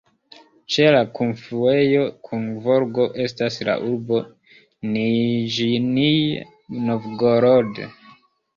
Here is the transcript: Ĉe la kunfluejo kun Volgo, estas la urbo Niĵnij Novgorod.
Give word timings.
Ĉe 0.75 0.85
la 0.93 1.01
kunfluejo 1.19 2.05
kun 2.29 2.47
Volgo, 2.63 3.05
estas 3.27 3.59
la 3.69 3.77
urbo 3.91 4.23
Niĵnij 4.97 6.11
Novgorod. 6.91 7.87